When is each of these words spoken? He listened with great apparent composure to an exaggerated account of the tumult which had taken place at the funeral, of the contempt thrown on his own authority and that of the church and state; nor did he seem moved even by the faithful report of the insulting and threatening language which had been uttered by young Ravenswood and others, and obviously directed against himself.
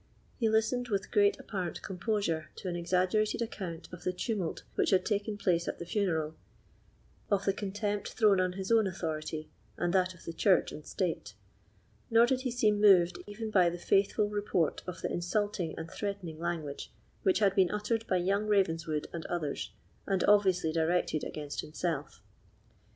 He 0.39 0.49
listened 0.49 0.87
with 0.87 1.11
great 1.11 1.39
apparent 1.39 1.83
composure 1.83 2.49
to 2.55 2.67
an 2.67 2.75
exaggerated 2.75 3.39
account 3.39 3.87
of 3.91 4.03
the 4.03 4.11
tumult 4.11 4.63
which 4.73 4.89
had 4.89 5.05
taken 5.05 5.37
place 5.37 5.67
at 5.67 5.77
the 5.77 5.85
funeral, 5.85 6.33
of 7.29 7.45
the 7.45 7.53
contempt 7.53 8.13
thrown 8.13 8.39
on 8.39 8.53
his 8.53 8.71
own 8.71 8.87
authority 8.87 9.51
and 9.77 9.93
that 9.93 10.15
of 10.15 10.25
the 10.25 10.33
church 10.33 10.71
and 10.71 10.87
state; 10.87 11.35
nor 12.09 12.25
did 12.25 12.41
he 12.41 12.49
seem 12.49 12.81
moved 12.81 13.19
even 13.27 13.51
by 13.51 13.69
the 13.69 13.77
faithful 13.77 14.27
report 14.27 14.81
of 14.87 15.03
the 15.03 15.13
insulting 15.13 15.77
and 15.77 15.91
threatening 15.91 16.39
language 16.39 16.91
which 17.21 17.37
had 17.37 17.53
been 17.53 17.69
uttered 17.69 18.07
by 18.07 18.17
young 18.17 18.47
Ravenswood 18.47 19.05
and 19.13 19.23
others, 19.27 19.71
and 20.07 20.23
obviously 20.23 20.71
directed 20.71 21.23
against 21.23 21.61
himself. 21.61 22.23